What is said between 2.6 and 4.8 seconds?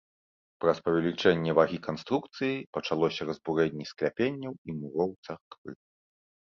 пачалося разбурэнне скляпенняў і